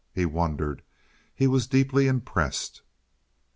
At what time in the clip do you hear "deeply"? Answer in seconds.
1.67-2.07